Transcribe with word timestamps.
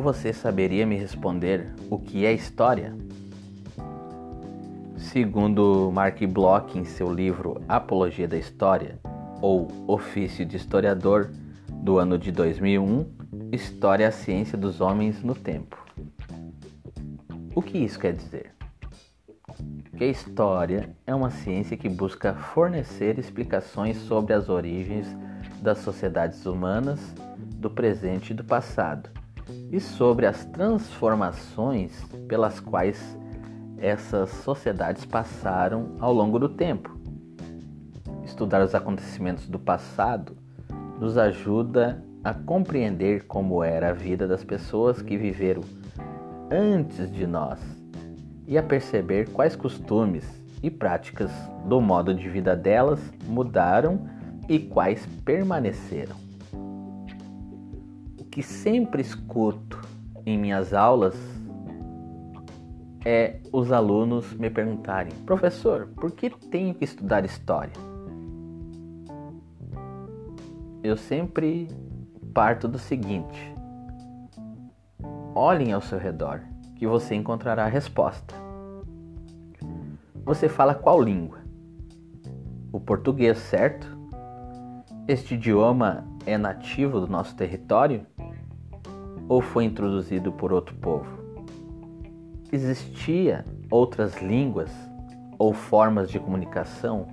você 0.00 0.32
saberia 0.32 0.86
me 0.86 0.96
responder 0.96 1.74
o 1.90 1.98
que 1.98 2.24
é 2.24 2.32
história? 2.32 2.94
Segundo 4.96 5.90
Mark 5.92 6.20
Bloch 6.22 6.78
em 6.78 6.84
seu 6.84 7.12
livro 7.12 7.60
Apologia 7.68 8.28
da 8.28 8.36
História, 8.36 8.98
ou 9.40 9.68
Ofício 9.86 10.44
de 10.44 10.56
Historiador, 10.56 11.30
do 11.72 11.98
ano 11.98 12.18
de 12.18 12.30
2001, 12.30 13.06
História 13.52 14.04
é 14.04 14.08
a 14.08 14.12
Ciência 14.12 14.56
dos 14.56 14.80
Homens 14.80 15.22
no 15.22 15.34
Tempo. 15.34 15.84
O 17.54 17.62
que 17.62 17.78
isso 17.78 17.98
quer 17.98 18.12
dizer? 18.12 18.52
Que 19.96 20.04
a 20.04 20.08
história 20.08 20.90
é 21.06 21.14
uma 21.14 21.30
ciência 21.30 21.76
que 21.76 21.88
busca 21.88 22.34
fornecer 22.34 23.18
explicações 23.18 23.96
sobre 23.96 24.32
as 24.32 24.48
origens 24.48 25.08
das 25.60 25.78
sociedades 25.78 26.46
humanas 26.46 27.00
do 27.56 27.68
presente 27.68 28.30
e 28.30 28.34
do 28.34 28.44
passado 28.44 29.17
e 29.70 29.80
sobre 29.80 30.26
as 30.26 30.44
transformações 30.46 32.04
pelas 32.28 32.60
quais 32.60 33.18
essas 33.78 34.30
sociedades 34.30 35.04
passaram 35.04 35.96
ao 36.00 36.12
longo 36.12 36.38
do 36.38 36.48
tempo. 36.48 36.98
Estudar 38.24 38.62
os 38.62 38.74
acontecimentos 38.74 39.48
do 39.48 39.58
passado 39.58 40.36
nos 40.98 41.16
ajuda 41.16 42.02
a 42.24 42.34
compreender 42.34 43.26
como 43.26 43.62
era 43.62 43.90
a 43.90 43.92
vida 43.92 44.26
das 44.26 44.42
pessoas 44.42 45.00
que 45.00 45.16
viveram 45.16 45.62
antes 46.50 47.10
de 47.10 47.26
nós 47.26 47.60
e 48.46 48.58
a 48.58 48.62
perceber 48.62 49.28
quais 49.30 49.54
costumes 49.54 50.24
e 50.62 50.70
práticas 50.70 51.30
do 51.66 51.80
modo 51.80 52.12
de 52.12 52.28
vida 52.28 52.56
delas 52.56 53.00
mudaram 53.26 54.08
e 54.48 54.58
quais 54.58 55.06
permaneceram. 55.24 56.27
Que 58.38 58.42
sempre 58.44 59.02
escuto 59.02 59.80
em 60.24 60.38
minhas 60.38 60.72
aulas 60.72 61.16
é 63.04 63.40
os 63.52 63.72
alunos 63.72 64.32
me 64.32 64.48
perguntarem: 64.48 65.12
professor, 65.26 65.88
por 65.96 66.12
que 66.12 66.30
tenho 66.30 66.72
que 66.72 66.84
estudar 66.84 67.24
história? 67.24 67.72
Eu 70.84 70.96
sempre 70.96 71.66
parto 72.32 72.68
do 72.68 72.78
seguinte: 72.78 73.52
olhem 75.34 75.72
ao 75.72 75.80
seu 75.80 75.98
redor 75.98 76.40
que 76.76 76.86
você 76.86 77.16
encontrará 77.16 77.64
a 77.64 77.68
resposta. 77.68 78.36
Você 80.24 80.48
fala 80.48 80.76
qual 80.76 81.02
língua? 81.02 81.38
O 82.70 82.78
português, 82.78 83.36
certo? 83.38 83.98
Este 85.08 85.34
idioma 85.34 86.06
é 86.24 86.38
nativo 86.38 87.00
do 87.00 87.08
nosso 87.08 87.34
território 87.34 88.06
ou 89.28 89.40
foi 89.42 89.64
introduzido 89.64 90.32
por 90.32 90.52
outro 90.52 90.74
povo? 90.76 91.06
Existia 92.50 93.44
outras 93.70 94.22
línguas 94.22 94.70
ou 95.38 95.52
formas 95.52 96.10
de 96.10 96.18
comunicação 96.18 97.06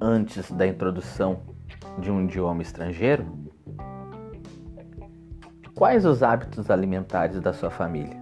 antes 0.00 0.50
da 0.50 0.66
introdução 0.66 1.42
de 1.98 2.10
um 2.10 2.24
idioma 2.24 2.62
estrangeiro? 2.62 3.24
Quais 5.74 6.04
os 6.04 6.22
hábitos 6.22 6.70
alimentares 6.70 7.40
da 7.40 7.52
sua 7.52 7.70
família? 7.70 8.18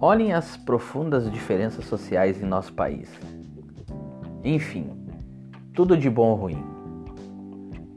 Olhem 0.00 0.32
as 0.32 0.56
profundas 0.56 1.30
diferenças 1.30 1.84
sociais 1.86 2.40
em 2.42 2.46
nosso 2.46 2.72
país. 2.72 3.10
Enfim, 4.44 4.90
tudo 5.74 5.96
de 5.96 6.08
bom 6.08 6.28
ou 6.28 6.36
ruim. 6.36 6.75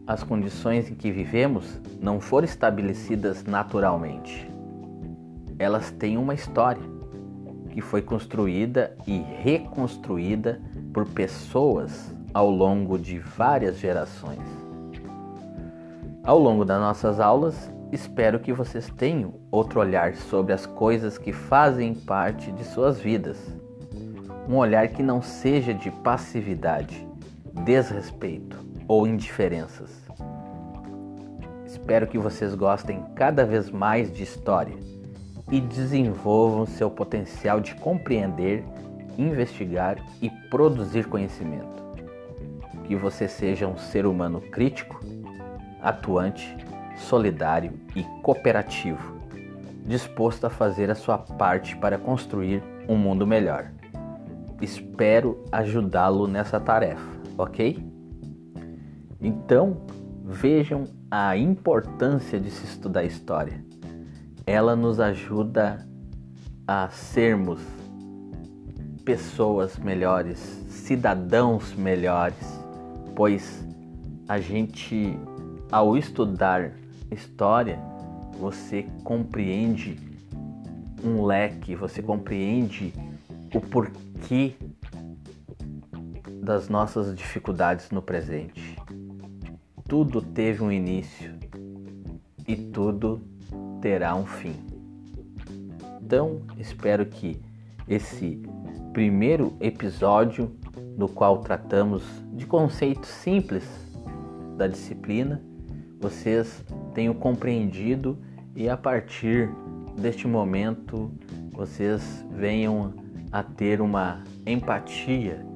As 0.10 0.24
condições 0.24 0.90
em 0.90 0.96
que 0.96 1.10
vivemos 1.10 1.80
não 2.02 2.20
foram 2.20 2.46
estabelecidas 2.46 3.46
naturalmente 3.46 4.50
elas 5.60 5.92
têm 5.92 6.18
uma 6.18 6.34
história 6.34 6.82
que 7.72 7.82
foi 7.82 8.02
construída 8.02 8.96
e 9.06 9.20
reconstruída 9.20 10.60
por 10.94 11.06
pessoas 11.06 12.16
ao 12.34 12.50
longo 12.50 12.98
de 12.98 13.20
várias 13.20 13.78
gerações. 13.78 14.40
Ao 16.24 16.40
longo 16.40 16.64
das 16.64 16.80
nossas 16.80 17.20
aulas, 17.20 17.72
espero 17.92 18.40
que 18.40 18.54
vocês 18.54 18.90
tenham 18.98 19.34
outro 19.52 19.80
olhar 19.80 20.16
sobre 20.16 20.54
as 20.54 20.66
coisas 20.66 21.18
que 21.18 21.34
fazem 21.34 21.94
parte 21.94 22.52
de 22.52 22.64
suas 22.64 23.00
vidas. 23.00 23.38
Um 24.48 24.56
olhar 24.56 24.88
que 24.88 25.04
não 25.04 25.22
seja 25.22 25.74
de 25.74 25.92
passividade, 25.92 27.06
desrespeito 27.66 28.69
ou 28.90 29.06
indiferenças. 29.06 29.92
Espero 31.64 32.08
que 32.08 32.18
vocês 32.18 32.56
gostem 32.56 33.06
cada 33.16 33.46
vez 33.46 33.70
mais 33.70 34.12
de 34.12 34.24
história 34.24 34.76
e 35.52 35.62
desenvolvam 35.62 36.66
seu 36.66 36.90
potencial 36.90 37.62
de 37.62 37.76
compreender, 37.76 38.66
investigar 39.16 39.98
e 40.20 40.32
produzir 40.50 41.06
conhecimento. 41.06 41.84
Que 42.86 42.96
você 42.96 43.28
seja 43.28 43.68
um 43.68 43.78
ser 43.78 44.08
humano 44.08 44.42
crítico, 44.42 45.00
atuante, 45.82 46.58
solidário 46.98 47.74
e 47.96 48.04
cooperativo, 48.24 49.20
disposto 49.86 50.46
a 50.46 50.50
fazer 50.50 50.90
a 50.90 50.96
sua 50.96 51.20
parte 51.20 51.78
para 51.78 52.00
construir 52.00 52.64
um 52.88 52.96
mundo 52.96 53.28
melhor. 53.28 53.72
Espero 54.60 55.44
ajudá-lo 55.52 56.28
nessa 56.28 56.60
tarefa, 56.60 57.08
ok? 57.38 57.99
Então, 59.22 59.86
vejam 60.24 60.86
a 61.10 61.36
importância 61.36 62.40
de 62.40 62.50
se 62.50 62.66
estudar 62.66 63.04
história 63.04 63.70
ela 64.50 64.76
nos 64.76 65.00
ajuda 65.00 65.88
a 66.68 66.90
sermos 66.90 67.62
pessoas 69.06 69.78
melhores, 69.78 70.40
cidadãos 70.68 71.76
melhores, 71.76 72.60
pois 73.16 73.64
a 74.28 74.40
gente, 74.40 75.16
ao 75.72 75.96
estudar 75.96 76.72
história, 77.12 77.80
você 78.40 78.88
compreende 79.04 80.00
um 81.04 81.24
leque, 81.24 81.76
você 81.76 82.02
compreende 82.02 82.92
o 83.54 83.62
porquê 83.62 84.56
das 86.42 86.70
nossas 86.70 87.16
dificuldades 87.16 87.92
no 87.92 88.02
presente. 88.02 88.76
Tudo 89.90 90.22
teve 90.22 90.64
um 90.64 90.72
início 90.72 91.34
e 92.48 92.56
tudo 92.56 93.20
terá 93.82 94.16
um 94.16 94.24
fim. 94.24 94.54
Então, 96.00 96.44
espero 96.60 97.08
que 97.08 97.42
esse 97.88 98.40
primeiro 98.94 99.58
episódio, 99.60 100.56
no 100.96 101.10
qual 101.10 101.40
tratamos 101.40 102.04
de 102.34 102.46
conceitos 102.46 103.10
simples 103.10 103.68
da 104.56 104.68
disciplina, 104.68 105.42
vocês 106.00 106.64
tenham 106.94 107.16
compreendido 107.16 108.16
e 108.56 108.70
a 108.70 108.78
partir 108.78 109.50
deste 109.98 110.28
momento 110.28 111.12
vocês 111.52 112.24
venham 112.30 112.94
a 113.32 113.42
ter 113.42 113.82
uma 113.82 114.24
empatia 114.46 115.49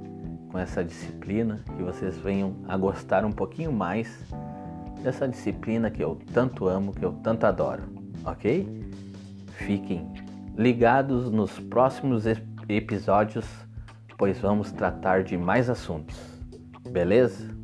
com 0.54 0.60
essa 0.60 0.86
disciplina, 0.86 1.60
que 1.76 1.84
vocês 1.84 2.18
venham 2.18 2.56
a 2.70 2.78
gostar 2.78 3.26
um 3.26 3.32
pouquinho 3.34 3.74
mais 3.74 4.08
dessa 5.04 5.28
disciplina 5.28 5.92
que 5.92 6.02
eu 6.02 6.18
tanto 6.34 6.70
amo, 6.70 6.94
que 6.94 7.04
eu 7.04 7.12
tanto 7.12 7.46
adoro 7.46 8.04
ok? 8.26 8.68
Fiquem 9.66 10.12
ligados 10.58 11.32
nos 11.32 11.60
próximos 11.60 12.26
episódios, 12.68 13.46
pois 14.18 14.40
vamos 14.40 14.72
tratar 14.72 15.24
de 15.24 15.38
mais 15.38 15.70
assuntos, 15.70 16.18
beleza? 16.90 17.63